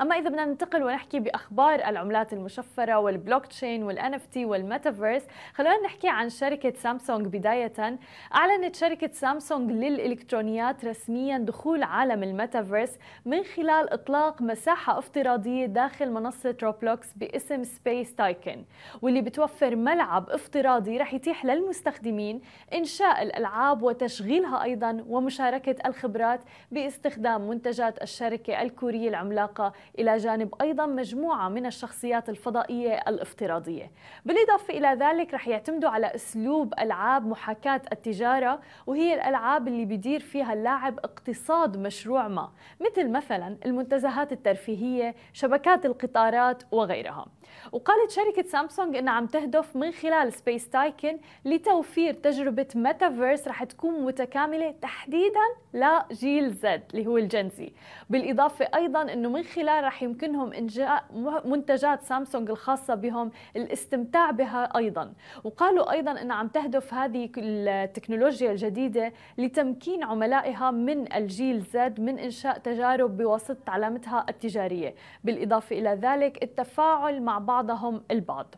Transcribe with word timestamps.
أما 0.00 0.14
إذا 0.18 0.28
بدنا 0.28 0.44
ننتقل 0.44 0.82
ونحكي 0.82 1.20
بأخبار 1.20 1.74
العملات 1.74 2.32
المشفرة 2.32 2.98
والبلوك 2.98 3.46
تشين 3.46 3.82
وال 3.82 4.14
NFT 4.14 4.44
والميتافيرس 4.44 5.22
خلونا 5.54 5.82
نحكي 5.84 6.08
عن 6.08 6.28
شركة 6.30 6.72
سامسونج. 6.76 7.26
بداية 7.26 7.98
أعلنت 8.34 8.76
شركة 8.76 9.10
سامسونج 9.12 9.70
للإلكترونيات 9.72 10.84
رسميا 10.84 11.38
دخول 11.38 11.82
عالم 11.82 12.22
الميتافيرس 12.22 12.98
من 13.24 13.42
خلال 13.42 13.92
إطلاق 13.92 14.42
مساحة 14.42 14.98
افتراضية 14.98 15.66
داخل 15.66 16.10
منصة 16.10 16.56
Roblox 16.62 17.12
باسم 17.12 17.64
Space 17.64 18.14
Tycoon 18.14 18.64
واللي 19.02 19.20
بتوفر 19.20 19.76
ملعب 19.76 20.30
افتراضي 20.30 20.98
رح 20.98 21.14
يتيح 21.14 21.44
للمستخدمين 21.44 22.40
إنشاء 22.74 23.22
الألعاب 23.22 23.82
وتشغيلها 23.82 24.62
أيضا 24.62 25.04
ومشاركة 25.08 25.76
الخبرات 25.86 26.40
باستخدام 26.72 27.48
منتجات 27.48 28.02
الشركة 28.02 28.62
الكورية 28.62 29.08
العملاقة 29.08 29.72
إلى 29.98 30.16
جانب 30.16 30.54
أيضا 30.60 30.86
مجموعة 30.86 31.48
من 31.48 31.66
الشخصيات 31.66 32.28
الفضائية 32.28 32.94
الافتراضية. 33.08 33.90
بالإضافة 34.24 34.74
إلى 34.78 34.88
ذلك 34.88 35.34
رح 35.34 35.48
يعتمدوا 35.48 35.90
على 35.90 36.14
أسلوب 36.14 36.74
ألعاب 36.80 37.26
محاكاة 37.26 37.80
التجارة 37.92 38.60
وهي 38.86 39.14
الألعاب 39.14 39.68
اللي 39.68 39.84
بيدير 39.84 40.20
فيها 40.20 40.52
اللاعب 40.52 40.98
اقتصاد 40.98 41.76
مشروع 41.76 42.28
ما 42.28 42.50
مثل 42.80 43.10
مثلا 43.10 43.56
المنتزهات 43.66 44.32
الترفيهية 44.32 45.14
شبكات 45.32 45.86
القطارات 45.86 46.62
وغيرها. 46.72 47.26
وقالت 47.72 48.10
شركة 48.10 48.42
سامسونج 48.42 48.96
أنها 48.96 49.12
عم 49.12 49.26
تهدف 49.26 49.76
من 49.76 49.90
خلال 49.92 50.32
Space 50.32 50.68
Tycoon 50.68 51.18
لتوفير 51.44 52.14
تجربة 52.14 52.66
ميتافيرس 52.74 53.48
رح 53.48 53.64
تكون 53.64 54.04
متكاملة 54.04 54.74
تحديدا 54.82 55.40
لجيل 55.74 56.50
Z 56.50 56.82
اللي 56.94 57.06
هو 57.06 57.18
ال 57.18 57.29
Gen 57.29 57.61
Z 57.61 57.72
بالإضافة 58.10 58.68
أيضا 58.74 59.02
أنه 59.12 59.28
من 59.28 59.42
خلال 59.42 59.77
رح 59.80 60.02
يمكنهم 60.02 60.52
إنجاء 60.52 61.04
منتجات 61.44 62.02
سامسونج 62.02 62.50
الخاصة 62.50 62.94
بهم 62.94 63.30
الاستمتاع 63.56 64.30
بها 64.30 64.76
أيضا. 64.76 65.12
وقالوا 65.44 65.92
أيضا 65.92 66.10
أنها 66.22 66.36
عم 66.36 66.48
تهدف 66.48 66.94
هذه 66.94 67.30
التكنولوجيا 67.36 68.50
الجديدة 68.50 69.12
لتمكين 69.38 70.04
عملائها 70.04 70.70
من 70.70 71.12
الجيل 71.12 71.60
Z 71.60 72.00
من 72.00 72.18
إنشاء 72.18 72.58
تجارب 72.58 73.16
بواسطة 73.16 73.70
علامتها 73.70 74.26
التجارية. 74.28 74.94
بالإضافة 75.24 75.78
إلى 75.78 75.90
ذلك 75.90 76.42
التفاعل 76.42 77.22
مع 77.22 77.38
بعضهم 77.38 78.02
البعض. 78.10 78.54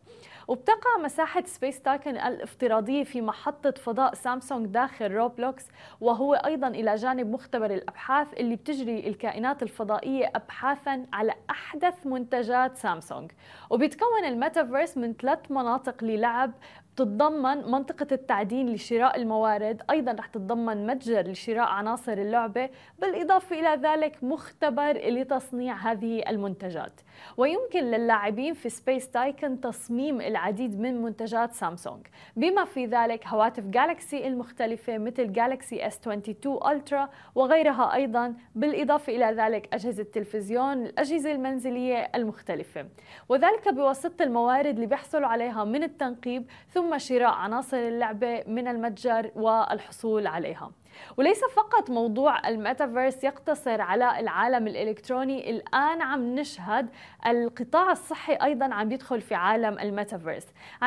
وبتقع 0.50 0.98
مساحة 1.04 1.42
Space 1.46 1.80
Tycoon 1.82 2.16
الافتراضية 2.16 3.04
في 3.04 3.20
محطة 3.22 3.70
فضاء 3.70 4.14
سامسونج 4.14 4.66
داخل 4.66 5.12
Roblox 5.12 5.66
وهو 6.00 6.34
أيضا 6.34 6.68
إلى 6.68 6.94
جانب 6.94 7.30
مختبر 7.30 7.70
الأبحاث 7.70 8.26
اللي 8.34 8.56
بتجري 8.56 9.08
الكائنات 9.08 9.62
الفضائية 9.62 10.30
أبحاثا 10.34 11.06
على 11.12 11.34
أحدث 11.50 12.06
منتجات 12.06 12.76
سامسونج. 12.76 13.30
وبيتكون 13.70 14.24
الميتافيرس 14.24 14.96
من 14.98 15.14
ثلاث 15.14 15.50
مناطق 15.50 16.04
للعب 16.04 16.52
تتضمن 16.96 17.70
منطقة 17.70 18.06
التعدين 18.12 18.72
لشراء 18.72 19.16
الموارد 19.16 19.82
أيضا 19.90 20.12
رح 20.12 20.26
تتضمن 20.26 20.86
متجر 20.86 21.22
لشراء 21.22 21.68
عناصر 21.68 22.12
اللعبة 22.12 22.70
بالإضافة 22.98 23.60
إلى 23.60 23.88
ذلك 23.88 24.24
مختبر 24.24 24.92
لتصنيع 24.92 25.74
هذه 25.74 26.22
المنتجات. 26.28 27.00
ويمكن 27.36 27.80
للاعبين 27.80 28.54
في 28.54 28.68
Space 28.68 29.10
Tycoon 29.10 29.60
تصميم 29.60 30.20
العديد 30.20 30.80
من 30.80 31.02
منتجات 31.02 31.52
سامسونج. 31.52 32.06
بما 32.36 32.64
في 32.64 32.86
ذلك 32.86 33.26
هواتف 33.26 33.64
Galaxy 33.64 34.26
المختلفة 34.26 34.98
مثل 34.98 35.32
Galaxy 35.32 35.90
S22 35.90 36.66
Ultra 36.68 37.08
وغيرها 37.34 37.94
أيضا. 37.94 38.34
بالإضافة 38.54 39.16
إلى 39.16 39.26
ذلك 39.42 39.68
أجهزة 39.72 40.02
التلفزيون 40.02 40.86
الأجهزة 40.86 41.32
المنزلية 41.32 42.10
المختلفة. 42.14 42.86
وذلك 43.28 43.68
بواسطة 43.68 44.22
الموارد 44.22 44.74
اللي 44.74 44.86
بيحصلوا 44.86 45.28
عليها 45.28 45.64
من 45.64 45.82
التنقيب 45.82 46.46
ثم 46.68 46.98
شراء 46.98 47.30
عناصر 47.30 47.76
اللعبة 47.76 48.42
من 48.46 48.68
المتجر 48.68 49.30
والحصول 49.36 50.26
عليها. 50.26 50.70
وليس 51.16 51.44
فقط 51.44 51.90
موضوع 51.90 52.48
الميتافيرس 52.48 53.24
يقتصر 53.24 53.80
على 53.80 54.20
العالم 54.20 54.66
الإلكتروني 54.66 55.50
الآن 55.50 56.02
عم 56.02 56.34
نشهد 56.34 56.88
القطاع 57.26 57.92
الصحي 57.92 58.32
أيضا 58.32 58.74
عم 58.74 58.92
يدخل 58.92 59.20
في 59.20 59.34
عالم 59.34 59.78
الميتافيرس. 59.78 60.46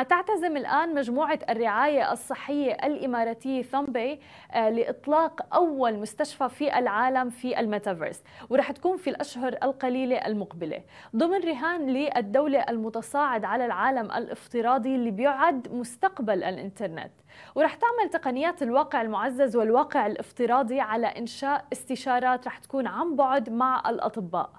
تعتزم 0.09 0.57
الآن 0.57 0.95
مجموعة 0.95 1.39
الرعاية 1.49 2.11
الصحية 2.11 2.73
الإماراتية 2.73 3.61
ثومبي 3.61 4.19
آه، 4.51 4.69
لإطلاق 4.69 5.55
أول 5.55 5.93
مستشفى 5.99 6.49
في 6.49 6.79
العالم 6.79 7.29
في 7.29 7.59
الميتافيرس 7.59 8.23
ورح 8.49 8.71
تكون 8.71 8.97
في 8.97 9.09
الأشهر 9.09 9.55
القليلة 9.63 10.15
المقبلة. 10.17 10.81
ضمن 11.15 11.43
رهان 11.43 11.87
للدولة 11.89 12.65
المتصاعد 12.69 13.45
على 13.45 13.65
العالم 13.65 14.11
الافتراضي 14.11 14.95
اللي 14.95 15.11
بيعد 15.11 15.73
مستقبل 15.73 16.43
الإنترنت. 16.43 17.11
ورح 17.55 17.75
تعمل 17.75 18.09
تقنيات 18.09 18.63
الواقع 18.63 19.01
المعزز 19.01 19.55
والواقع 19.55 20.05
الافتراضي 20.05 20.79
على 20.79 21.07
إنشاء 21.07 21.65
استشارات 21.73 22.47
رح 22.47 22.57
تكون 22.57 22.87
عن 22.87 23.15
بعد 23.15 23.49
مع 23.49 23.89
الأطباء. 23.89 24.49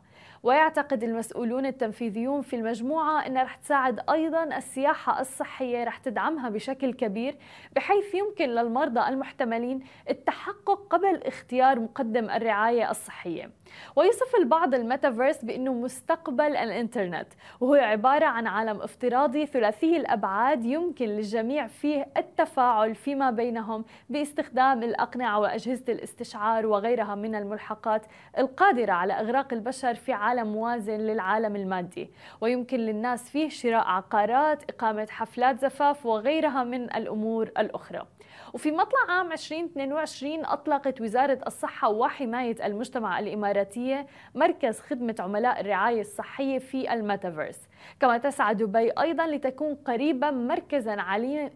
ويعتقد 0.42 1.02
المسؤولون 1.02 1.66
التنفيذيون 1.66 2.42
في 2.42 2.56
المجموعة 2.56 3.26
أنها 3.26 3.42
رح 3.42 3.54
تساعد 3.54 4.10
أيضا 4.10 4.44
السياحة 4.44 5.20
الصحية 5.20 5.84
رح 5.84 5.98
تدعمها 5.98 6.48
بشكل 6.48 6.92
كبير 6.92 7.36
بحيث 7.76 8.14
يمكن 8.14 8.48
للمرضى 8.48 9.08
المحتملين 9.08 9.80
التحقق 10.10 10.86
قبل 10.90 11.22
اختيار 11.22 11.80
مقدم 11.80 12.30
الرعاية 12.30 12.90
الصحية. 12.90 13.50
ويصف 13.96 14.36
البعض 14.36 14.74
الميتافيرس 14.74 15.44
بأنه 15.44 15.72
مستقبل 15.72 16.56
الإنترنت 16.56 17.26
وهو 17.60 17.74
عبارة 17.74 18.26
عن 18.26 18.46
عالم 18.46 18.82
افتراضي 18.82 19.46
ثلاثي 19.46 19.96
الأبعاد 19.96 20.64
يمكن 20.64 21.06
للجميع 21.06 21.66
فيه 21.66 22.06
التفاعل 22.16 22.94
فيما 22.94 23.30
بينهم 23.30 23.84
باستخدام 24.10 24.82
الأقنعة 24.82 25.38
وأجهزة 25.40 25.92
الاستشعار 25.92 26.66
وغيرها 26.66 27.14
من 27.14 27.34
الملحقات 27.34 28.02
القادرة 28.38 28.92
على 28.92 29.12
إغراق 29.12 29.52
البشر 29.52 29.94
في 29.94 30.12
عالم 30.12 30.52
موازن 30.52 30.98
للعالم 30.98 31.56
المادي. 31.56 32.10
ويمكن 32.40 32.78
للناس 32.78 33.30
فيه 33.30 33.48
شراء 33.48 33.86
عقارات 33.86 34.62
إقامة 34.70 35.06
حفلات 35.10 35.60
زفاف 35.60 36.06
وغيرها 36.06 36.64
من 36.64 36.84
الأمور 36.84 37.50
الأخرى. 37.58 38.06
وفي 38.54 38.70
مطلع 38.72 38.98
عام 39.08 39.32
2022 39.32 40.44
أطلقت 40.44 41.00
وزارة 41.00 41.38
الصحة 41.46 41.88
وحماية 41.88 42.66
المجتمع 42.66 43.18
الإماراتية 43.18 44.06
مركز 44.34 44.80
خدمة 44.80 45.14
عملاء 45.18 45.60
الرعاية 45.60 46.00
الصحية 46.00 46.58
في 46.58 46.92
الميتافيرس. 46.92 47.58
كما 48.00 48.18
تسعى 48.18 48.54
دبي 48.54 48.90
أيضا 48.90 49.26
لتكون 49.26 49.74
قريبا 49.74 50.30
مركزا 50.30 50.96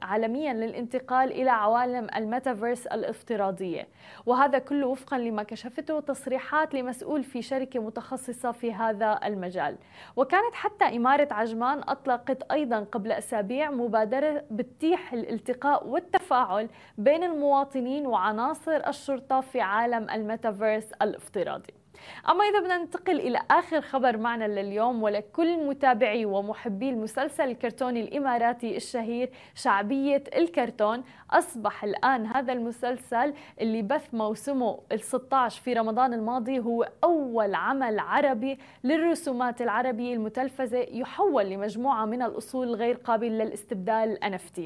عالميا 0.02 0.52
للانتقال 0.52 1.32
إلى 1.32 1.50
عوالم 1.50 2.06
الميتافيرس 2.16 2.86
الافتراضية. 2.86 3.88
وهذا 4.26 4.58
كله 4.58 4.86
وفقا 4.86 5.18
لما 5.18 5.42
كشفته 5.42 6.00
تصريحات 6.00 6.74
لمسؤول 6.74 7.24
في 7.24 7.42
شركة 7.42 7.80
متخصصة 7.80 8.52
في 8.52 8.72
هذا 8.72 9.20
المجال. 9.24 9.76
وكانت 10.16 10.54
حتى 10.54 10.84
إمارة 10.84 11.28
عجمان 11.30 11.80
أطلقت 11.88 12.42
أيضا 12.52 12.80
قبل 12.92 13.12
أسابيع 13.12 13.70
مبادرة 13.70 14.44
بتتيح 14.50 15.12
الالتقاء 15.12 15.86
والتفاعل 15.86 16.68
بين 16.98 17.24
المواطنين 17.24 18.06
وعناصر 18.06 18.88
الشرطة 18.88 19.40
في 19.40 19.60
عالم 19.60 20.10
الميتافيرس 20.10 20.92
الافتراضي. 21.02 21.74
أما 22.28 22.44
إذا 22.44 22.60
بدنا 22.60 22.78
ننتقل 22.78 23.20
إلى 23.20 23.40
آخر 23.50 23.80
خبر 23.80 24.16
معنا 24.16 24.44
لليوم 24.44 25.02
ولكل 25.02 25.66
متابعي 25.66 26.24
ومحبي 26.24 26.90
المسلسل 26.90 27.44
الكرتوني 27.44 28.00
الإماراتي 28.00 28.76
الشهير 28.76 29.30
شعبية 29.54 30.24
الكرتون 30.36 31.04
أصبح 31.30 31.84
الآن 31.84 32.26
هذا 32.26 32.52
المسلسل 32.52 33.34
اللي 33.60 33.82
بث 33.82 34.14
موسمه 34.14 34.80
ال 34.92 35.00
16 35.00 35.62
في 35.62 35.72
رمضان 35.72 36.12
الماضي 36.14 36.58
هو 36.58 36.88
أول 37.04 37.54
عمل 37.54 37.98
عربي 37.98 38.58
للرسومات 38.84 39.62
العربية 39.62 40.14
المتلفزة 40.14 40.78
يحول 40.78 41.44
لمجموعة 41.46 42.04
من 42.04 42.22
الأصول 42.22 42.74
غير 42.74 42.94
قابلة 42.94 43.44
للاستبدال 43.44 44.18
NFT 44.22 44.60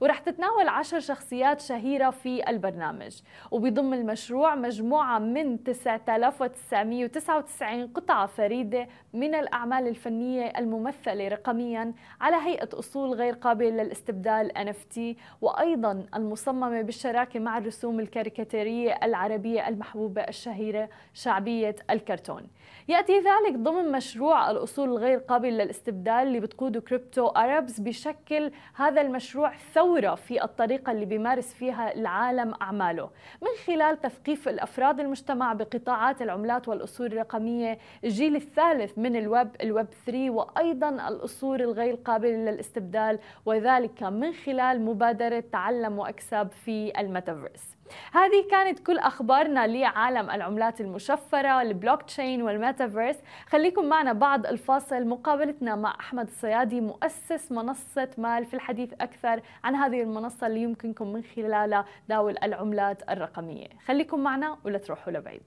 ورح 0.00 0.18
تتناول 0.18 0.68
عشر 0.68 1.00
شخصيات 1.00 1.60
شهيرة 1.60 2.10
في 2.10 2.50
البرنامج. 2.50 3.20
وبيضم 3.50 3.94
المشروع 3.94 4.54
مجموعة 4.54 5.18
من 5.18 5.64
9900 5.64 6.50
999 6.72 7.86
قطعة 7.86 8.26
فريدة 8.26 8.88
من 9.12 9.34
الأعمال 9.34 9.88
الفنية 9.88 10.52
الممثلة 10.58 11.28
رقميا 11.28 11.92
على 12.20 12.36
هيئة 12.36 12.68
أصول 12.78 13.14
غير 13.14 13.34
قابلة 13.34 13.70
للاستبدال 13.70 14.52
NFT 14.56 15.00
وأيضا 15.40 16.06
المصممة 16.14 16.82
بالشراكة 16.82 17.40
مع 17.40 17.58
الرسوم 17.58 18.00
الكاريكاتيرية 18.00 18.98
العربية 19.02 19.68
المحبوبة 19.68 20.22
الشهيرة 20.22 20.88
شعبية 21.14 21.76
الكرتون. 21.90 22.46
يأتي 22.88 23.18
ذلك 23.18 23.56
ضمن 23.58 23.92
مشروع 23.92 24.50
الأصول 24.50 24.88
الغير 24.88 25.18
قابلة 25.18 25.50
للاستبدال 25.64 26.14
اللي 26.14 26.40
بتقوده 26.40 26.80
كريبتو 26.80 27.26
أربز 27.26 27.80
بشكل 27.80 28.50
هذا 28.74 29.00
المشروع 29.00 29.52
ثورة 29.74 30.14
في 30.14 30.44
الطريقة 30.44 30.92
اللي 30.92 31.04
بيمارس 31.04 31.54
فيها 31.54 31.94
العالم 31.94 32.54
أعماله. 32.62 33.10
من 33.42 33.48
خلال 33.66 34.00
تثقيف 34.00 34.48
الأفراد 34.48 35.00
المجتمع 35.00 35.52
بقطاعات 35.52 36.22
العملات 36.22 36.68
والأصول 36.68 37.06
الرقمية 37.06 37.78
الجيل 38.04 38.36
الثالث 38.36 38.98
من 38.98 39.16
الويب 39.16 39.48
الويب 39.62 39.86
3 40.06 40.30
وأيضا 40.30 40.88
الأصول 41.08 41.62
الغير 41.62 41.94
قابلة 41.94 42.36
للاستبدال 42.50 43.18
وذلك 43.46 44.02
من 44.02 44.32
خلال 44.32 44.80
مبادرة 44.84 45.44
تعلم 45.52 45.98
وأكسب 45.98 46.48
في 46.64 47.00
الميتافيرس. 47.00 47.76
هذه 48.12 48.46
كانت 48.50 48.78
كل 48.78 48.98
أخبارنا 48.98 49.66
لعالم 49.66 50.30
العملات 50.30 50.80
المشفرة 50.80 51.62
البلوك 51.62 52.02
تشين 52.02 52.42
والميتافيرس. 52.42 53.16
خليكم 53.46 53.84
معنا 53.84 54.12
بعد 54.12 54.46
الفاصل. 54.46 55.06
مقابلتنا 55.06 55.76
مع 55.76 55.96
أحمد 56.00 56.26
الصيادي 56.26 56.80
مؤسس 56.80 57.52
منصة 57.52 58.08
مال 58.18 58.44
في 58.44 58.54
الحديث 58.54 58.92
أكثر 58.92 59.42
عن 59.64 59.74
هذه 59.74 60.02
المنصة 60.02 60.46
اللي 60.46 60.62
يمكنكم 60.62 61.12
من 61.12 61.22
خلالها 61.22 61.84
تداول 62.08 62.36
العملات 62.42 63.10
الرقمية. 63.10 63.68
خليكم 63.86 64.20
معنا 64.20 64.58
ولا 64.64 64.78
تروحوا 64.78 65.12
لبعيد. 65.12 65.42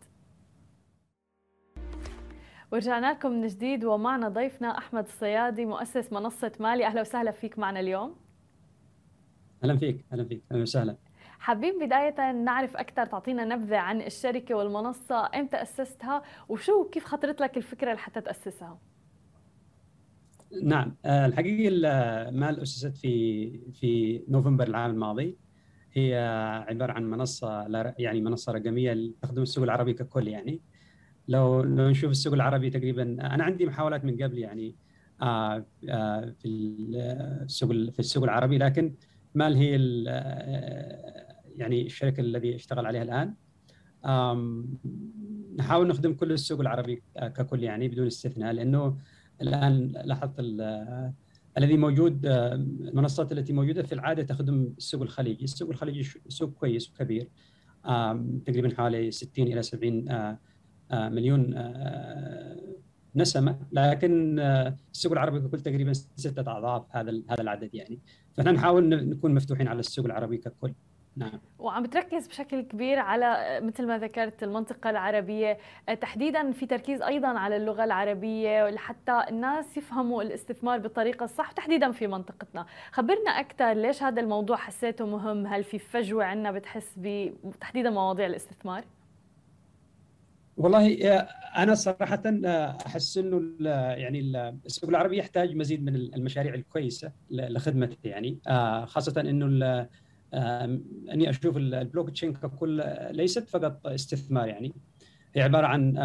ورجعنا 2.71 3.11
لكم 3.11 3.31
من 3.31 3.47
جديد 3.47 3.85
ومعنا 3.85 4.29
ضيفنا 4.29 4.77
أحمد 4.77 5.03
الصيادي 5.03 5.65
مؤسس 5.65 6.13
منصة 6.13 6.51
مالي. 6.59 6.85
أهلا 6.85 7.01
وسهلا 7.01 7.31
فيك 7.31 7.59
معنا 7.59 7.79
اليوم. 7.79 8.15
أهلا 9.63 9.77
فيك 9.77 10.05
أهلا 10.13 10.25
فيك 10.25 10.43
أهلا 10.51 10.61
وسهلا. 10.61 10.95
حابين 11.45 11.79
بداية 11.85 12.31
نعرف 12.31 12.77
أكثر 12.77 13.05
تعطينا 13.05 13.45
نبذة 13.45 13.77
عن 13.77 14.01
الشركة 14.01 14.55
والمنصة 14.55 15.29
إمتى 15.35 15.61
أسستها؟ 15.61 16.21
وشو 16.49 16.83
كيف 16.83 17.05
خطرت 17.05 17.41
لك 17.41 17.57
الفكرة 17.57 17.93
لحتى 17.93 18.21
تأسسها؟ 18.21 18.79
نعم 20.63 20.95
آه، 21.05 21.25
الحقيقة 21.25 21.71
مال 22.31 22.61
أسست 22.61 22.97
في 22.97 23.49
في 23.71 24.21
نوفمبر 24.27 24.67
العام 24.67 24.91
الماضي. 24.91 25.37
هي 25.93 26.17
عبارة 26.69 26.91
عن 26.91 27.09
منصة 27.09 27.67
يعني 27.99 28.21
منصة 28.21 28.51
رقمية 28.51 29.11
تخدم 29.21 29.41
السوق 29.41 29.63
العربي 29.63 29.93
ككل 29.93 30.27
يعني. 30.27 30.61
لو 31.27 31.61
لو 31.61 31.89
نشوف 31.89 32.11
السوق 32.11 32.33
العربي 32.33 32.69
تقريبا 32.69 33.03
أنا 33.03 33.43
عندي 33.43 33.65
محاولات 33.65 34.05
من 34.05 34.23
قبل 34.23 34.37
يعني 34.37 34.75
آه 35.21 35.65
آه 35.89 36.33
في 36.39 36.47
السوق 36.47 37.69
في 37.69 37.99
السوق 37.99 38.23
العربي 38.23 38.57
لكن 38.57 38.93
مال 39.35 39.55
هي 39.55 39.75
يعني 41.57 41.85
الشركة 41.85 42.21
الذي 42.21 42.55
اشتغل 42.55 42.85
عليها 42.85 43.03
الآن. 43.03 43.33
نحاول 45.57 45.87
نخدم 45.87 46.13
كل 46.13 46.31
السوق 46.31 46.59
العربي 46.59 47.03
ككل 47.17 47.63
يعني 47.63 47.87
بدون 47.87 48.07
استثناء 48.07 48.53
لأنه 48.53 48.97
الآن 49.41 49.87
لاحظت 50.05 50.33
الذي 51.57 51.77
موجود 51.77 52.25
المنصات 52.25 53.31
التي 53.31 53.53
موجودة 53.53 53.83
في 53.83 53.93
العادة 53.95 54.23
تخدم 54.23 54.73
السوق 54.77 55.01
الخليجي، 55.01 55.43
السوق 55.43 55.69
الخليجي 55.69 56.09
سوق 56.27 56.53
كويس 56.53 56.89
وكبير. 56.89 57.29
تقريبا 58.45 58.75
حوالي 58.75 59.11
60 59.11 59.47
إلى 59.47 59.61
70 59.61 60.37
مليون 60.93 61.55
نسمة. 63.15 63.59
لكن 63.71 64.39
السوق 64.93 65.11
العربي 65.11 65.39
ككل 65.39 65.59
تقريبا 65.59 65.93
ستة 65.93 66.57
أضعاف 66.57 66.85
هذا 66.89 67.21
هذا 67.29 67.41
العدد 67.41 67.75
يعني. 67.75 67.99
فاحنا 68.33 68.51
نحاول 68.51 69.09
نكون 69.09 69.33
مفتوحين 69.33 69.67
على 69.67 69.79
السوق 69.79 70.05
العربي 70.05 70.37
ككل. 70.37 70.73
نعم. 71.17 71.39
وعم 71.59 71.83
بتركز 71.83 72.27
بشكل 72.27 72.61
كبير 72.61 72.99
على 72.99 73.59
مثل 73.63 73.87
ما 73.87 73.97
ذكرت 73.97 74.43
المنطقة 74.43 74.89
العربية 74.89 75.57
تحديدا 76.01 76.51
في 76.51 76.65
تركيز 76.65 77.01
أيضا 77.01 77.27
على 77.27 77.55
اللغة 77.55 77.83
العربية 77.83 78.69
لحتى 78.69 79.21
الناس 79.29 79.77
يفهموا 79.77 80.23
الاستثمار 80.23 80.79
بالطريقة 80.79 81.23
الصح 81.23 81.51
تحديدا 81.51 81.91
في 81.91 82.07
منطقتنا. 82.07 82.65
خبرنا 82.91 83.29
أكثر 83.29 83.73
ليش 83.73 84.03
هذا 84.03 84.21
الموضوع 84.21 84.57
حسيته 84.57 85.05
مهم؟ 85.05 85.47
هل 85.47 85.63
في 85.63 85.79
فجوة 85.79 86.25
عندنا 86.25 86.51
بتحس 86.51 86.93
بتحديدا 86.97 87.89
مواضيع 87.89 88.25
الاستثمار؟ 88.25 88.83
والله 90.57 90.95
أنا 91.57 91.75
صراحة 91.75 92.23
أحس 92.85 93.17
إنه 93.17 93.41
يعني 93.97 94.19
السوق 94.65 94.89
العربي 94.89 95.17
يحتاج 95.17 95.55
مزيد 95.55 95.83
من 95.83 95.95
المشاريع 95.95 96.53
الكويسة 96.53 97.11
لخدمته 97.29 97.97
يعني. 98.03 98.39
آه، 98.47 98.85
خاصه 98.85 99.21
إنه 99.21 99.87
أني 100.35 101.29
أشوف 101.29 101.57
البلوك 101.57 102.09
تشين 102.09 102.33
ككل 102.33 102.83
ليست 103.11 103.49
فقط 103.49 103.87
استثمار 103.87 104.47
يعني. 104.47 104.73
هي 105.33 105.41
عبارة 105.41 105.67
عن 105.67 105.95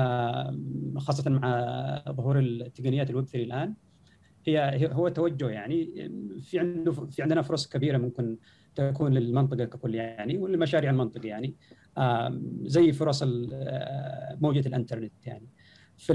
خاصة 0.99 1.31
مع 1.31 2.05
ظهور 2.11 2.39
التقنيات 2.39 3.11
الويب 3.11 3.25
3 3.25 3.45
الآن 3.45 3.75
هي 4.47 4.91
هو 4.93 5.09
توجه 5.09 5.49
يعني 5.51 6.11
في 6.43 6.59
عنده 6.59 6.93
في 6.93 7.23
عندنا 7.23 7.43
فرص 7.43 7.69
كبيرة 7.69 7.99
ممكن 7.99 8.37
تكون 8.75 9.13
للمنطقة 9.13 9.65
ككل 9.65 9.95
يعني 9.95 10.39
ولمشاريع 10.39 10.91
المنطقة 10.91 11.27
يعني 11.27 11.55
زي 12.63 12.93
فرص 12.93 13.23
موجة 14.41 14.69
الإنترنت 14.69 15.27
يعني. 15.27 15.49
في 15.97 16.13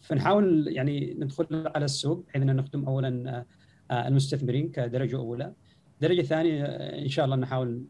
فنحاول 0.00 0.68
يعني 0.68 1.14
ندخل 1.18 1.46
على 1.74 1.84
السوق 1.84 2.24
بحيث 2.26 2.42
ان 2.42 2.56
نخدم 2.56 2.84
اولا 2.84 3.44
المستثمرين 3.90 4.70
كدرجة 4.70 5.16
أولى. 5.16 5.52
درجة 6.00 6.22
ثانية 6.22 6.64
إن 6.64 7.08
شاء 7.08 7.24
الله 7.24 7.36
نحاول 7.36 7.84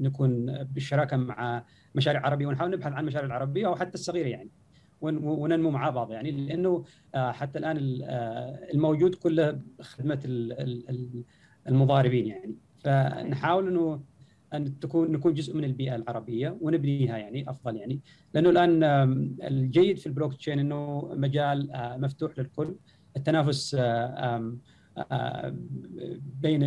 نكون 0.00 0.62
بالشراكه 0.64 1.16
مع 1.16 1.64
مشاريع 1.94 2.26
عربية 2.26 2.46
ونحاول 2.46 2.70
نبحث 2.70 2.92
عن 2.92 3.00
المشاريع 3.00 3.26
العربيه 3.26 3.66
أو 3.66 3.76
حتى 3.76 3.94
الصغيرة 3.94 4.28
يعني 4.28 4.50
وننمو 5.00 5.70
مع 5.70 5.90
بعض 5.90 6.10
يعني 6.10 6.30
لأنه 6.30 6.84
حتى 7.14 7.58
الآن 7.58 7.76
الموجود 8.74 9.14
كله 9.14 9.60
خدمه 9.80 10.20
المضاربين 11.68 12.26
يعني. 12.26 12.54
فنحاول 12.84 13.68
إنه 13.68 14.00
أن 14.54 14.80
تكون 14.80 15.12
نكون 15.12 15.34
جزء 15.34 15.56
من 15.56 15.64
البيئة 15.64 15.96
العربية 15.96 16.56
ونبنيها 16.60 17.18
يعني 17.18 17.50
أفضل 17.50 17.76
يعني. 17.76 18.00
لأنه 18.34 18.50
الآن 18.50 18.82
الجيد 19.42 19.98
في 19.98 20.06
البلوك 20.06 20.34
تشين 20.34 20.58
إنه 20.58 21.10
مجال 21.14 21.70
مفتوح 22.00 22.38
للكل. 22.38 22.74
التنافس 23.16 23.76
بين 26.40 26.60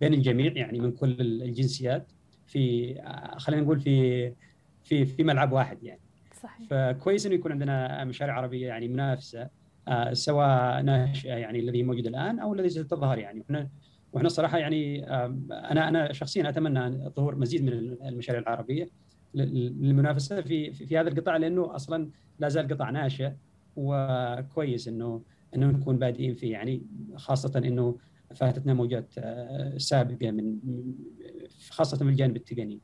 بين 0.00 0.14
الجميع 0.14 0.52
يعني 0.56 0.80
من 0.80 0.92
كل 0.92 1.16
الجنسيات 1.20 2.12
في 2.46 2.94
خلينا 3.36 3.62
نقول 3.62 3.80
في 3.80 4.32
في 4.82 5.04
في 5.04 5.24
ملعب 5.24 5.52
واحد 5.52 5.82
يعني 5.82 6.00
صحيح. 6.42 6.68
فكويس 6.70 7.26
إنه 7.26 7.34
يكون 7.34 7.52
عندنا 7.52 8.04
مشاريع 8.04 8.34
عربية 8.34 8.66
يعني 8.66 8.88
منافسة 8.88 9.48
آه، 9.88 10.12
سواء 10.12 10.82
ناشئة 10.82 11.34
يعني 11.34 11.58
الذي 11.60 11.82
موجود 11.82 12.06
الآن 12.06 12.38
أو 12.38 12.54
الذي 12.54 12.68
ستظهر 12.68 13.18
يعني 13.18 13.42
إحنا 13.42 13.68
وإحنا 14.12 14.26
الصراحة 14.26 14.58
يعني 14.58 15.06
أنا 15.50 15.88
أنا 15.88 16.12
شخصيا 16.12 16.48
أتمنى 16.48 17.08
ظهور 17.08 17.36
مزيد 17.36 17.64
من 17.64 17.72
المشاريع 18.08 18.40
العربية 18.40 18.88
للمنافسة 19.34 20.40
في 20.40 20.72
في 20.72 20.98
هذا 20.98 21.08
القطاع 21.08 21.36
لأنه 21.36 21.74
أصلا 21.74 22.08
لا 22.38 22.48
زال 22.48 22.68
قطاع 22.68 22.90
ناشئ 22.90 23.30
وكويس 23.76 24.88
إنه 24.88 25.22
إنه 25.54 25.66
نكون 25.66 25.98
بادئين 25.98 26.34
فيه 26.34 26.52
يعني 26.52 26.82
خاصة 27.16 27.58
إنه 27.58 27.98
فاتتنا 28.34 28.74
موجات 28.74 29.14
آه، 29.18 29.78
سابقة 29.78 30.30
من 30.30 30.58
خاصة 31.70 32.04
من 32.04 32.10
الجانب 32.10 32.36
التقني. 32.36 32.80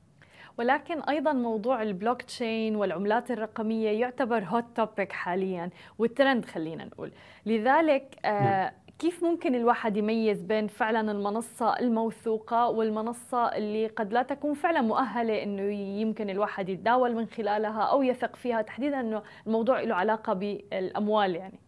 ولكن 0.58 1.00
أيضا 1.00 1.32
موضوع 1.32 1.82
البلوك 1.82 2.22
تشين 2.22 2.76
والعملات 2.76 3.30
الرقمية 3.30 4.00
يعتبر 4.00 4.44
hot 4.44 4.64
topic 4.74 5.12
حاليا 5.12 5.70
والترند 5.98 6.44
خلينا 6.44 6.84
نقول 6.84 7.12
لذلك 7.46 8.16
آه 8.24 8.28
نعم. 8.28 8.72
كيف 8.98 9.24
ممكن 9.24 9.54
الواحد 9.54 9.96
يميز 9.96 10.42
بين 10.42 10.66
فعلا 10.66 11.12
المنصة 11.12 11.78
الموثوقة 11.78 12.68
والمنصة 12.68 13.56
اللي 13.56 13.86
قد 13.86 14.12
لا 14.12 14.22
تكون 14.22 14.54
فعلا 14.54 14.80
مؤهلة 14.80 15.42
إنه 15.42 15.62
يمكن 16.00 16.30
الواحد 16.30 16.68
يتداول 16.68 17.14
من 17.14 17.26
خلالها 17.26 17.82
أو 17.82 18.02
يثق 18.02 18.36
فيها 18.36 18.62
تحديدا 18.62 19.00
إنه 19.00 19.22
الموضوع 19.46 19.80
له 19.80 19.94
علاقة 19.94 20.32
بالأموال 20.32 21.36
يعني 21.36 21.60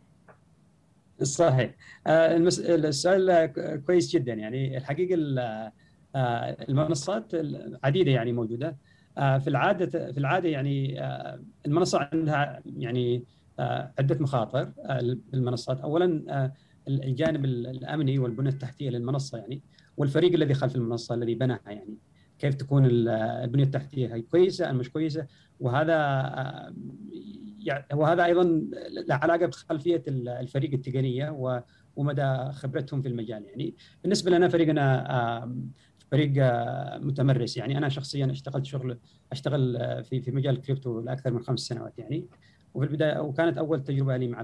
صحيح. 1.23 1.75
آه، 2.07 2.37
السؤال 2.37 3.47
كويس 3.87 4.11
جدا. 4.11 4.33
يعني 4.33 4.77
الحقيقة 4.77 5.17
آه، 6.15 6.57
المنصات 6.69 7.33
عديدة 7.85 8.11
يعني 8.11 8.33
موجودة. 8.33 8.77
آه، 9.19 9.39
في 9.39 9.51
العادة 9.51 10.13
في 10.13 10.19
العادة 10.19 10.49
يعني 10.49 11.03
المنصة 11.67 12.09
عندها 12.13 12.63
يعني 12.67 13.25
عدة 13.99 14.19
مخاطر. 14.21 14.73
المنصات 15.35 15.81
أولا 15.81 16.53
الجانب 16.89 17.45
الأمني 17.45 18.19
والبنيه 18.19 18.51
التحتية 18.51 18.91
للمنصة 18.91 19.39
يعني 19.39 19.63
والفريق 19.97 20.33
الذي 20.33 20.55
خلف 20.55 20.77
المنصة 20.77 21.15
الذي 21.15 21.35
بناها 21.35 21.61
يعني 21.67 21.99
كيف 22.39 22.55
تكون 22.55 22.87
البنية 22.87 23.65
التحتية 23.65 24.15
هي 24.15 24.23
كويسة 24.23 24.71
أم 24.71 24.77
مش 24.77 24.91
كويسة. 24.91 25.27
وهذا 25.61 25.95
يعني 27.61 27.87
وهذا 27.95 28.25
أيضا 28.25 28.45
له 29.09 29.15
علاقة 29.15 29.47
بخلفية 29.47 30.03
الفريق 30.09 30.73
التقنية 30.73 31.37
ومدى 31.97 32.53
خبرتهم 32.53 33.03
في 33.03 33.09
المجال. 33.09 33.45
يعني 33.45 33.75
بالنسبة 34.03 34.31
لنا 34.31 34.49
فريقنا 34.49 35.57
فريق 36.11 36.33
متمرس. 37.03 37.57
يعني 37.57 37.79
أنا 37.79 37.89
شخصيا 37.89 38.31
اشتغلت 38.31 38.65
شغل 38.65 38.99
أشتغل 39.33 39.79
في 40.05 40.21
في 40.21 40.31
مجال 40.31 40.55
الكريبتو 40.55 41.01
لأكثر 41.01 41.33
من 41.33 41.43
خمس 41.43 41.61
سنوات. 41.61 41.99
يعني 41.99 42.27
وفي 42.75 42.87
البداية 42.87 43.19
وكانت 43.19 43.59
أول 43.59 43.85
تجربة 43.85 44.17
لي 44.17 44.29
مع 44.29 44.43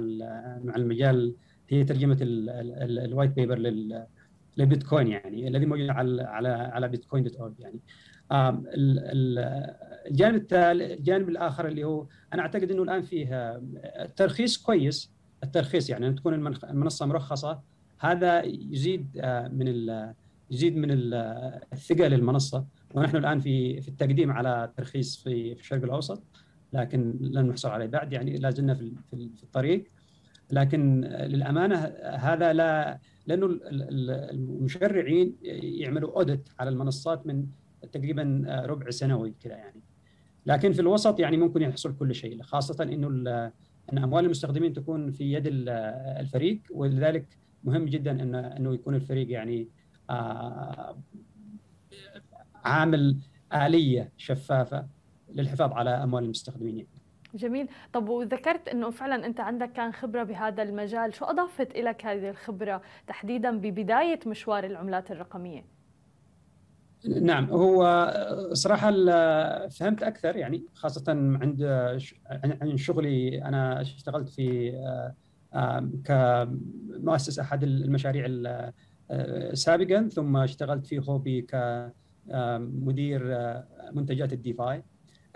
مع 0.65 0.77
المجال 0.77 1.35
هي 1.69 1.85
ترجمة 1.85 2.19
ال 2.21 2.39
white 2.39 3.31
paper 3.31 3.59
للبيتكوين. 4.57 5.09
يعني 5.09 5.49
الذي 5.49 5.67
موجود 5.67 5.91
على 5.91 6.23
على 6.23 6.49
على 6.49 6.89
Bitcoin 6.89 7.23
dot 7.23 7.37
org 7.37 7.61
يعني 7.61 7.81
الجانب 8.33 10.35
التالي 10.35 10.95
الجانب 10.95 11.29
الآخر 11.29 11.69
اللي 11.69 11.85
هو 11.85 12.07
أنا 12.35 12.43
أعتقد 12.43 12.71
إنه 12.71 12.83
الآن 12.83 13.03
فيه 13.03 13.61
الترخيص 14.05 14.57
كويس. 14.57 15.13
الترخيص 15.45 15.91
يعني 15.91 16.09
أن 16.09 16.15
تكون 16.15 16.35
المنصة 16.65 17.07
مرخصة. 17.07 17.61
هذا 17.99 18.43
يزيد 18.45 19.19
آه، 19.21 19.49
من 19.49 19.69
يزيد 20.51 20.77
من 20.77 20.89
الثقه 21.73 22.09
للمنصه 22.09 22.65
ونحن 22.95 23.17
الآن 23.17 23.41
في 23.41 23.81
في 23.81 23.89
التقديم 23.89 24.33
على 24.33 24.73
ترخيص 24.77 25.17
في 25.17 25.55
في 25.55 25.61
الشرق 25.61 25.85
الأوسط. 25.85 26.23
لكن 26.73 27.19
لن 27.21 27.49
نحصل 27.49 27.69
عليه 27.69 27.87
بعد 27.87 28.13
يعني 28.13 28.37
لا 28.37 28.51
زلنا 28.51 28.75
في 28.75 28.93
في 29.11 29.43
الطريق. 29.43 29.85
لكن 30.51 31.01
للأمانة 31.01 31.77
هذا 32.03 32.53
لا 32.53 32.99
لأنه 33.27 33.59
المشرعين 33.73 35.37
يعملوا 35.43 36.17
اوديت 36.17 36.49
على 36.59 36.71
المنصات 36.71 37.27
من 37.27 37.47
تقريبا 37.93 38.45
ربع 38.67 38.91
سنوي 38.91 39.35
كذا 39.41 39.57
يعني. 39.57 39.81
لكن 40.47 40.73
في 40.73 40.81
الوسط 40.81 41.21
يعني 41.21 41.37
ممكن 41.37 41.63
يحصل 41.63 41.97
كل 41.97 42.15
شيء 42.15 42.43
خاصة 42.43 42.85
إنه 42.85 43.09
إن 43.93 43.99
أموال 43.99 44.25
المستخدمين 44.25 44.73
تكون 44.73 45.11
في 45.11 45.33
يد 45.33 45.45
الفريق 45.47 46.61
ولذلك 46.71 47.39
مهم 47.65 47.85
جدا 47.85 48.23
انه 48.23 48.39
إنه 48.39 48.75
يكون 48.75 48.95
الفريق 48.95 49.31
يعني 49.31 49.69
آه، 50.11 50.97
عامل 52.65 53.17
آلية 53.53 54.13
شفافة 54.17 54.87
للحفاظ 55.35 55.73
على 55.73 55.91
أموال 55.91 56.25
المستخدمين. 56.25 56.77
يعني. 56.77 56.89
جميل. 57.35 57.69
طب 57.93 58.09
وذكرت 58.09 58.69
إنه 58.69 58.91
فعلا 58.91 59.27
أنت 59.27 59.41
عندك 59.41 59.73
كان 59.73 59.93
خبرة 59.93 60.23
بهذا 60.23 60.63
المجال 60.63 61.15
شو 61.15 61.25
اضافت 61.25 61.77
لك 61.77 62.07
هذه 62.07 62.31
الخبرة 62.31 62.83
تحديدا 63.07 63.59
ببداية 63.59 64.21
مشوار 64.27 64.65
العملات 64.65 65.11
الرقمية؟ 65.11 65.76
نعم 67.05 67.51
هو 67.51 68.11
صراحة 68.53 68.91
فهمت 69.69 70.03
أكثر 70.03 70.37
يعني 70.37 70.65
خاصة 70.75 71.05
عند 71.09 71.63
عن 72.63 72.77
شغلي 72.77 73.45
أنا 73.45 73.81
اشتغلت 73.81 74.29
في 74.29 74.73
كمؤسس 76.05 77.39
أحد 77.39 77.63
المشاريع 77.63 78.27
سابقا 79.53 80.09
ثم 80.09 80.37
اشتغلت 80.37 80.87
في 80.87 81.03
هوبي 81.09 81.43
كمدير 81.43 83.23
منتجات 83.93 84.33
الديفاي 84.33 84.83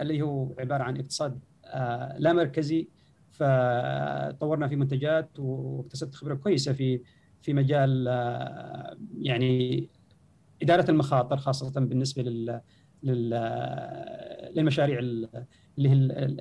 اللي 0.01 0.23
هو 0.23 0.55
عبارة 0.59 0.83
عن 0.83 0.97
اقتصاد 0.97 1.41
آه، 1.65 2.17
لا 2.19 2.33
مركزي 2.33 2.89
فطورنا 3.31 4.69
في 4.69 4.77
منتجات 4.77 5.39
واكتسبت 5.39 6.15
خبرة 6.15 6.35
كويسة 6.35 6.73
في 6.73 7.01
في 7.43 7.53
مجال 7.53 8.09
آه، 8.09 8.97
يعني 9.19 9.89
إدارة 10.63 10.91
المخاطر 10.91 11.37
خاصة 11.37 11.81
بالنسبة 11.81 12.23
لل 12.23 12.61
للمشاريع 14.53 14.99
اللي 14.99 15.89
هي 15.89 15.93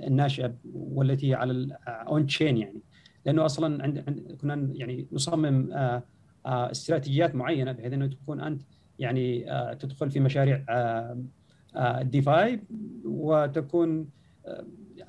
الناشئة 0.07 0.55
والتي 0.73 1.33
على 1.33 1.51
ال 1.51 2.25
on-chain 2.25 2.57
يعني. 2.57 2.81
لأنه 3.25 3.45
أصلا 3.45 3.83
عند 3.83 3.99
كنا 4.41 4.69
يعني 4.73 5.07
نصمم 5.11 5.73
آه، 5.73 6.03
استراتيجيات 6.45 7.35
معينة 7.35 7.71
بحيث 7.71 7.93
إنه 7.93 8.07
تكون 8.07 8.41
أنت 8.41 8.61
يعني 8.99 9.45
تدخل 9.79 10.11
في 10.11 10.19
مشاريع 10.19 10.65
DeFi 12.01 12.63
وتكون 13.05 14.09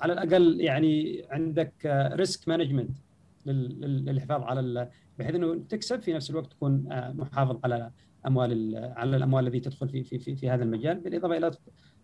على 0.01 0.13
الأقل 0.13 0.61
يعني 0.61 1.23
عندك 1.29 1.73
risk 2.13 2.47
management 2.47 2.97
للحفاظ 3.45 4.41
على 4.41 4.89
بحيث 5.19 5.35
إنه 5.35 5.55
تكسب 5.69 6.01
في 6.01 6.13
نفس 6.13 6.29
الوقت 6.29 6.51
تكون 6.51 6.91
آه، 6.91 7.11
محافظ 7.11 7.59
على 7.63 7.91
اموال 8.27 8.75
على 8.97 9.17
الأموال 9.17 9.47
التي 9.47 9.59
تدخل 9.59 9.89
في 9.89 10.03
في 10.03 10.19
في, 10.19 10.35
في 10.35 10.49
هذا 10.49 10.63
المجال 10.63 10.99
بالإضافة 10.99 11.37
إلى 11.37 11.51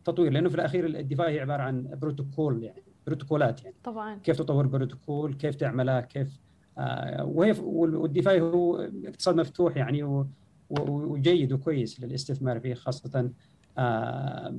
تطوير. 0.05 0.31
لأنه 0.31 0.49
في 0.49 0.55
الأخير 0.55 0.85
الدفاع 0.85 1.27
هي 1.29 1.39
عبارة 1.39 1.63
عن 1.63 1.89
بروتوكول 2.01 2.63
يعني 2.63 2.83
بروتوكولات 3.07 3.63
يعني. 3.63 3.75
طبعا. 3.83 4.15
كيف 4.15 4.37
تطور 4.37 4.67
بروتوكول 4.67 5.33
كيف 5.33 5.55
تعملها 5.55 6.01
كيف 6.01 6.39
آه 6.77 7.25
وهي 7.25 7.55
والدفاع 7.61 8.37
هو 8.37 8.89
اقتصاد 9.05 9.35
مفتوح 9.35 9.77
يعني 9.77 10.25
وجيد 10.69 11.53
وكويس 11.53 11.99
للاستثمار 11.99 12.59
فيه 12.59 12.73
خاصة 12.73 13.31
آه 13.77 14.55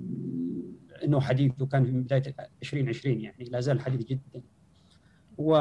إنه 1.04 1.20
حديث 1.20 1.52
وكان 1.60 1.84
في 1.84 1.92
بداية 1.92 2.34
2020 2.62 3.20
يعني 3.20 3.44
لا 3.44 3.60
زال 3.60 3.80
حديث 3.80 4.04
جدا. 4.04 4.42
و 5.38 5.54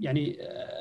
يعني 0.00 0.38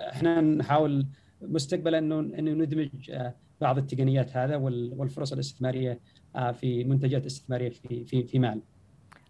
إحنا 0.09 0.41
نحاول 0.41 1.07
مستقبلا 1.41 1.97
انه 1.97 2.19
إنه 2.19 2.51
ندمج 2.51 3.11
آه، 3.11 3.35
بعض 3.61 3.77
التقنيات 3.77 4.37
هذا 4.37 4.55
والفرص 4.55 5.33
الاستثمارية 5.33 5.99
آه، 6.35 6.51
في 6.51 6.83
منتجات 6.83 7.25
استثمارية 7.25 7.69
في 7.69 8.05
في 8.05 8.23
في 8.23 8.39
مال. 8.39 8.61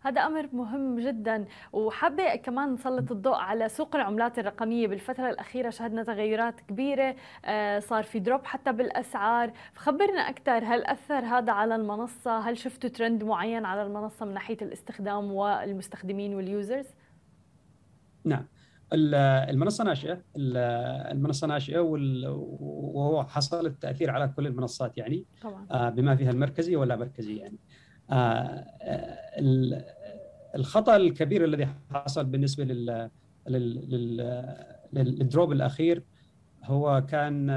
هذا 0.01 0.21
أمر 0.21 0.49
مهم 0.53 0.99
جدا. 0.99 1.45
وحابة 1.73 2.35
كمان 2.35 2.73
نسلط 2.73 3.11
الضوء 3.11 3.35
على 3.35 3.69
سوق 3.69 3.95
العملات 3.95 4.39
الرقمية. 4.39 4.87
بالفترة 4.87 5.29
الأخيرة 5.29 5.69
شهدنا 5.69 6.03
تغيرات 6.03 6.61
كبيرة 6.61 7.15
آه، 7.45 7.79
صار 7.79 8.03
في 8.03 8.19
drop 8.19 8.45
حتى 8.45 8.71
بالأسعار. 8.71 9.53
فخبرنا 9.73 10.21
أكثر 10.21 10.63
هل 10.63 10.85
أثر 10.85 11.25
هذا 11.25 11.51
على 11.51 11.75
المنصة؟ 11.75 12.39
هل 12.39 12.57
شفتوا 12.57 12.89
ترند 12.89 13.23
معين 13.23 13.65
على 13.65 13.83
المنصة 13.83 14.25
من 14.25 14.33
ناحية 14.33 14.57
الاستخدام 14.61 15.31
والمستخدمين 15.31 16.35
وال 16.35 16.48
users؟ 16.48 16.87
نعم. 18.25 18.45
المنصه 18.93 19.83
ناشئه 19.83 20.21
المنصه 20.37 21.47
ناشئه 21.47 21.79
وهو 21.79 23.23
حصل 23.23 23.65
التاثير 23.65 24.11
على 24.11 24.27
كل 24.27 24.47
المنصات 24.47 24.97
يعني 24.97 25.25
طبعا. 25.41 25.67
آه، 25.71 25.89
بما 25.89 26.15
فيها 26.15 26.31
المركزي 26.31 26.75
ولا 26.75 26.95
مركزي 26.95 27.35
يعني 27.35 27.57
آه، 28.11 28.65
الخطا 30.55 30.95
الكبير 30.95 31.45
الذي 31.45 31.67
حصل 31.91 32.25
بالنسبة 32.25 32.63
لل 32.63 33.09
لل 34.93 35.12
drop 35.12 35.51
الاخير 35.51 36.03
هو 36.63 37.05
كان 37.09 37.49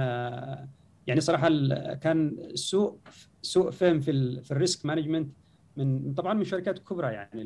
يعني 1.06 1.20
صراحة 1.20 1.48
كان 1.94 2.36
سوء 2.54 2.98
سوء 3.42 3.70
فهم 3.70 4.00
في 4.00 4.40
في 4.42 4.50
ال 4.50 4.58
risk 4.58 4.86
management 4.86 5.32
من 5.76 6.14
طبعا 6.14 6.34
من 6.34 6.44
شركات 6.44 6.78
كبرى 6.78 7.12
يعني 7.12 7.42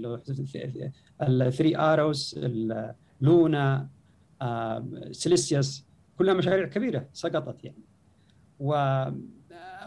ال 1.23 1.53
3 1.53 1.93
اروس 1.93 2.41
لونا 3.25 3.89
سيليسيوس 5.13 5.85
كلها 6.19 6.35
مشاريع 6.35 6.67
كبيرة 6.69 7.09
سقطت 7.13 7.65
يعني. 7.65 7.83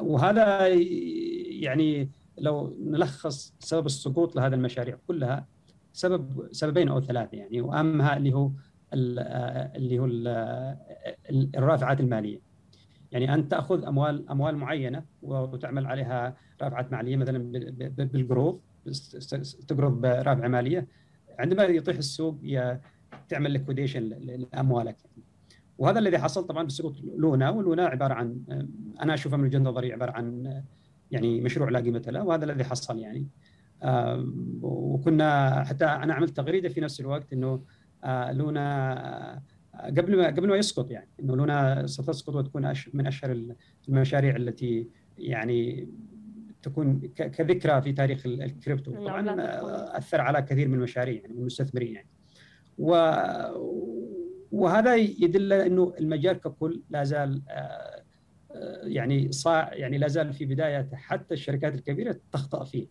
وهذا 0.02 0.68
يعني 0.68 2.10
لو 2.38 2.78
نلخص 2.86 3.54
سبب 3.60 3.86
السقوط 3.86 4.36
لهذه 4.36 4.54
المشاريع 4.54 4.98
كلها 5.08 5.46
سبب 5.94 6.48
سببين 6.52 6.90
أو 6.90 7.02
ثلاثة 7.02 7.38
يعني. 7.38 7.62
وأهمها 7.62 8.18
اللي 8.18 8.34
هو 8.34 8.52
اللي 8.94 10.00
هو 10.00 10.06
الرافعات 11.58 12.00
المالية. 12.00 12.40
يعني 13.12 13.34
أن 13.34 13.50
تأخذ 13.50 13.86
أموال 13.86 14.30
أموال 14.30 14.58
معينة 14.58 15.04
وتعمل 15.22 15.86
عليها 15.86 16.38
رافعات 16.62 16.92
مالية 16.92 17.16
مثلا 17.16 17.38
بالقروض 17.90 18.60
تقرض 19.68 20.02
برافعة 20.02 20.48
مالية. 20.48 20.88
عندما 21.40 21.64
يطيح 21.64 21.98
السوق 21.98 22.38
تعمل 23.30 23.52
ليكويديشن 23.52 24.04
لأموالك. 24.04 24.98
وهذا 25.78 26.00
الذي 26.00 26.18
حصل 26.18 26.48
طبعا 26.48 26.64
بسقوط 26.64 26.96
لونا 27.18 27.50
ولونا 27.50 27.86
عبارة 27.86 28.14
عن 28.14 28.44
أنا 29.02 29.14
اشوفها 29.14 29.38
من 29.38 29.44
وجهه 29.44 29.60
نظري 29.60 29.94
عبارة 29.94 30.12
عن 30.12 30.62
يعني 31.12 31.42
مشروع 31.42 31.70
لا 31.70 31.80
قيمة 31.80 32.04
له 32.08 32.24
وهذا 32.24 32.46
الذي 32.46 32.64
حصل 32.64 33.00
يعني. 33.00 33.28
وكنا 34.62 35.64
حتى 35.64 35.86
أنا 35.86 36.14
عملت 36.14 36.38
تغريدة 36.38 36.70
في 36.70 36.82
نفس 36.82 37.00
الوقت 37.00 37.34
إنه 37.34 37.64
آه، 38.04 38.32
لونا 38.32 39.42
قبل 39.84 40.18
ما 40.18 40.28
قبل 40.28 40.48
ما 40.48 40.56
يسقط 40.56 40.92
يعني 40.92 41.10
إنه 41.20 41.36
لونا 41.36 41.88
ستسقط 41.88 42.36
وتكون 42.36 42.74
من 42.94 43.08
أشهر 43.08 43.56
المشاريع 43.90 44.36
التي 44.36 44.90
يعني 45.18 45.90
تكون 46.62 47.00
كذكرى 47.16 47.82
في 47.82 47.92
تاريخ 47.92 48.26
الكريبتو. 48.26 48.92
طبعا 48.92 49.36
أثر 49.98 50.22
على 50.22 50.42
كثير 50.42 50.68
من 50.68 50.74
المشاريع 50.74 51.22
يعني 51.22 51.34
المستثمرين 51.34 51.94
يعني. 51.94 52.08
و 52.78 52.92
وهذا 54.52 54.96
يدل 54.96 55.54
إنه 55.54 55.94
المجال 56.00 56.38
ككل 56.38 56.82
لا 56.90 57.04
زال 57.04 57.42
آه، 57.50 58.04
يعني 58.84 59.32
صاع 59.32 59.74
يعني 59.74 59.98
لا 59.98 60.08
زال 60.08 60.34
في 60.34 60.46
بدايته 60.46 60.98
حتى 60.98 61.34
الشركات 61.34 61.76
الكبيرة 61.76 62.20
تخطأ 62.32 62.64
فيه 62.64 62.88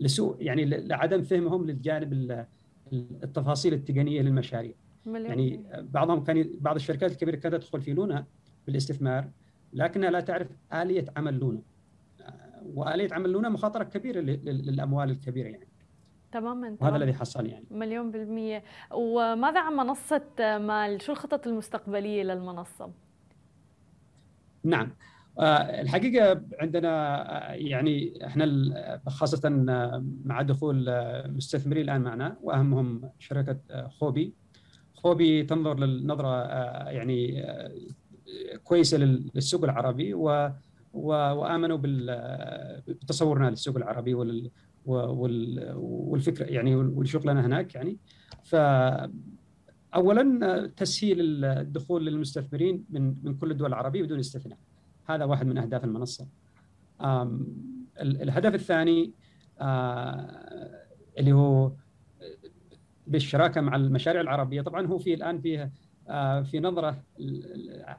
لسوء 0.00 0.42
يعني 0.42 0.64
لعدم 0.64 1.22
فهمهم 1.22 1.66
للجانب 1.66 2.46
التفاصيل 2.92 3.74
التقنية 3.74 4.22
للمشاريع. 4.22 4.74
يعني 5.28 5.64
بعضهم 5.82 6.24
كان 6.24 6.50
بعض 6.60 6.76
الشركات 6.76 7.12
الكبيرة 7.12 7.36
كانت 7.36 7.54
تدخل 7.54 7.80
في 7.80 7.92
لونا 7.92 8.26
بالاستثمار 8.66 9.30
لكنها 9.72 10.10
لا 10.10 10.20
تعرف 10.20 10.48
آلية 10.72 11.04
عمل 11.16 11.34
لونا. 11.34 11.62
وآلية 12.64 13.08
عمل 13.12 13.30
لونا 13.30 13.48
مخاطرة 13.48 13.84
كبيرة 13.84 14.20
للأموال 14.20 15.10
الكبيرة 15.10 15.48
يعني. 15.48 15.67
تماما 16.32 16.76
وهذا 16.80 16.96
الذي 16.96 17.12
حصل 17.14 17.46
يعني. 17.46 17.64
مليون 17.70 18.10
بالمية. 18.10 18.62
وماذا 18.90 19.60
عن 19.60 19.72
منصة 19.72 20.22
مال؟ 20.38 21.02
شو 21.02 21.12
الخطط 21.12 21.46
المستقبلية 21.46 22.22
للمنصة؟ 22.22 22.90
نعم. 24.64 24.92
آه، 25.38 25.80
الحقيقة 25.80 26.42
عندنا 26.60 26.88
آه، 27.50 27.54
يعني 27.54 28.26
إحنا 28.26 28.46
خاصة 29.08 29.48
مع 30.24 30.42
دخول 30.42 30.86
مستثمرين 31.26 31.84
الآن 31.84 32.00
معنا 32.00 32.36
وأهمهم 32.42 33.10
شركة 33.18 33.58
خوبي. 33.88 34.34
خوبي 34.94 35.42
تنظر 35.42 35.78
للنظرة 35.78 36.28
آه، 36.28 36.88
يعني 36.90 37.46
كويسة 38.64 38.98
للسوق 38.98 39.64
العربي 39.64 40.14
و 40.14 40.50
وآمنوا 40.92 41.78
بتصورنا 42.88 43.50
للسوق 43.50 43.76
العربي 43.76 44.14
والفكرة 44.88 46.44
يعني 46.46 46.76
والشغلانة 46.76 47.46
هناك 47.46 47.74
يعني. 47.74 47.96
ف 48.44 48.56
اولا 49.94 50.66
تسهيل 50.76 51.44
الدخول 51.44 52.06
للمستثمرين 52.06 52.84
من 52.90 53.14
من 53.22 53.34
كل 53.34 53.50
الدول 53.50 53.68
العربية 53.68 54.02
بدون 54.02 54.18
استثناء. 54.18 54.58
هذا 55.06 55.24
واحد 55.24 55.46
من 55.46 55.58
أهداف 55.58 55.84
المنصة. 55.84 56.26
الهدف 58.00 58.54
الثاني 58.54 59.12
اللي 61.18 61.32
هو 61.32 61.72
بالشراكة 63.06 63.60
مع 63.60 63.76
المشاريع 63.76 64.20
العربية. 64.20 64.62
طبعا 64.62 64.86
هو 64.86 64.98
في 64.98 65.14
الآن 65.14 65.40
فيه 65.40 65.70
في 66.42 66.60
نظرة 66.60 67.02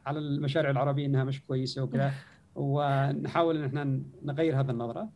على 0.06 0.20
المشاريع 0.20 0.72
العربية 0.72 1.06
إنها 1.06 1.24
مش 1.24 1.46
كويسة 1.46 1.84
وكذا. 1.84 2.12
ونحاول 2.56 3.58
إن 3.58 3.64
إحنا 3.64 4.02
نغير 4.24 4.60
هذه 4.60 4.72
النظرة. 4.72 5.10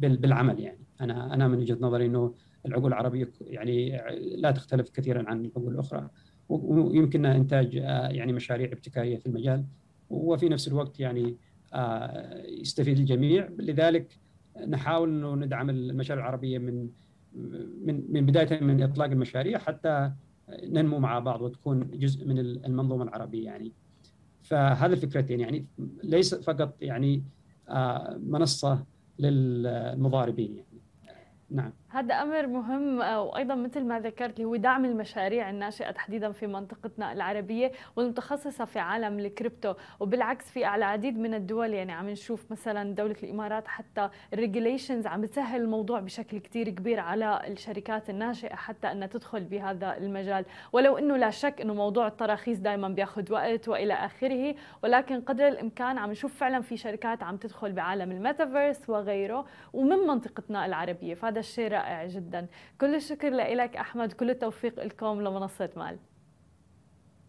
بالعمل 0.00 0.60
يعني. 0.60 0.78
أنا 1.00 1.34
أنا 1.34 1.48
من 1.48 1.58
وجهة 1.58 1.78
نظري 1.80 2.06
إنه 2.06 2.34
العقول 2.66 2.92
العربية 2.92 3.30
يعني 3.40 4.02
لا 4.36 4.50
تختلف 4.50 4.90
كثيرا 4.90 5.28
عن 5.28 5.44
العقول 5.44 5.74
الأخرى. 5.74 6.10
ويمكننا 6.48 7.36
إنتاج 7.36 7.76
آه، 7.76 8.08
يعني 8.08 8.32
مشاريع 8.32 8.72
ابتكارية 8.72 9.16
في 9.16 9.26
المجال. 9.26 9.64
وفي 10.10 10.48
نفس 10.48 10.68
الوقت 10.68 11.00
يعني 11.00 11.36
آه، 11.74 12.42
يستفيد 12.46 12.98
الجميع. 12.98 13.48
لذلك 13.58 14.18
نحاول 14.68 15.08
إنه 15.08 15.34
ندعم 15.34 15.70
المشاريع 15.70 16.24
العربية 16.24 16.58
من 16.58 16.88
من 17.84 18.04
من 18.08 18.26
بداية 18.26 18.60
من 18.60 18.82
إطلاق 18.82 19.10
المشاريع 19.10 19.58
حتى 19.58 20.12
ننمو 20.64 20.98
مع 20.98 21.18
بعض 21.18 21.42
وتكون 21.42 21.90
جزء 21.90 22.26
من 22.26 22.38
المنظومة 22.38 23.04
العربية 23.04 23.44
يعني. 23.44 23.72
فهذه 24.42 24.92
الفكرتين 24.92 25.40
يعني. 25.40 25.66
ليس 26.02 26.34
فقط 26.34 26.76
يعني 26.80 27.16
آه، 27.16 27.22
منصة 28.18 28.84
للمضاربين 29.18 30.56
يعني. 30.56 30.80
نعم. 31.50 31.72
هذا 31.96 32.14
أمر 32.14 32.46
مهم 32.46 33.02
آه، 33.02 33.22
وأيضا 33.22 33.54
مثل 33.54 33.84
ما 33.84 34.00
ذكرت 34.00 34.36
اللي 34.36 34.44
هو 34.44 34.56
دعم 34.56 34.84
المشاريع 34.84 35.50
الناشئة 35.50 35.90
تحديدا 35.90 36.32
في 36.32 36.46
منطقتنا 36.46 37.12
العربية 37.12 37.72
والمتخصصة 37.96 38.64
في 38.64 38.78
عالم 38.78 39.18
الكريبتو. 39.18 39.74
وبالعكس 40.00 40.50
في 40.50 40.74
العديد 40.74 41.18
من 41.18 41.34
الدول 41.34 41.72
يعني 41.74 41.92
عم 41.92 42.10
نشوف 42.10 42.52
مثلا 42.52 42.94
دولة 42.94 43.16
الإمارات 43.22 43.68
حتى 43.68 44.08
ال 44.32 44.38
regulations 44.38 45.06
عم 45.06 45.24
تسهل 45.24 45.60
الموضوع 45.60 46.00
بشكل 46.00 46.38
كثير 46.38 46.68
كبير 46.68 47.00
على 47.00 47.42
الشركات 47.46 48.10
الناشئة 48.10 48.54
حتى 48.54 48.92
إنها 48.92 49.08
تدخل 49.08 49.44
بهذا 49.44 49.96
المجال. 49.96 50.44
ولو 50.72 50.98
إنه 50.98 51.16
لا 51.16 51.30
شك 51.30 51.60
إنه 51.60 51.74
موضوع 51.74 52.06
التراخيص 52.06 52.58
دائما 52.58 52.88
بياخذ 52.88 53.32
وقت 53.32 53.68
وإلى 53.68 53.94
آخره 53.94 54.54
ولكن 54.82 55.20
قدر 55.20 55.48
الإمكان 55.48 55.98
عم 55.98 56.10
نشوف 56.10 56.36
فعلا 56.36 56.60
في 56.60 56.76
شركات 56.76 57.22
عم 57.22 57.36
تدخل 57.36 57.72
بعالم 57.72 58.10
الميتافيرس 58.10 58.90
وغيره 58.90 59.46
ومن 59.72 59.96
منطقتنا 59.96 60.66
العربية. 60.66 61.14
فهذا 61.14 61.40
الشيء 61.40 61.66
رائع 61.86 62.06
جدا. 62.06 62.46
كل 62.80 62.94
الشكر 62.94 63.30
لك 63.30 63.76
أحمد 63.76 64.12
كل 64.12 64.30
التوفيق 64.30 64.84
لكم 64.84 65.20
لمنصة 65.20 65.70
مال. 65.76 65.98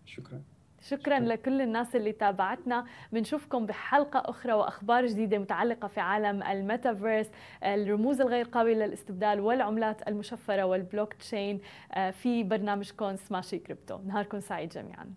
شكرا. 0.06 0.42
شكرا 0.82 1.20
لكل 1.20 1.62
الناس 1.62 1.96
اللي 1.96 2.12
تابعتنا. 2.12 2.86
بنشوفكم 3.12 3.66
بحلقة 3.66 4.30
أخرى 4.30 4.54
وأخبار 4.54 5.06
جديدة 5.06 5.38
متعلقة 5.38 5.88
في 5.88 6.00
عالم 6.00 6.44
الميتافيرس 6.44 7.32
الرموز 7.64 8.22
الغير 8.22 8.46
قابلة 8.46 8.86
للاستبدال 8.86 9.40
والعملات 9.40 10.08
المشفرة 10.08 10.64
والبلوك 10.64 11.14
تشين 11.14 11.62
آه، 11.92 12.12
في 12.12 12.44
برنامجكم 12.44 13.16
Smashi 13.16 13.60
Crypto 13.60 14.00
نهاركم 14.06 14.40
سعيد 14.40 14.70
جميعاً. 14.70 15.14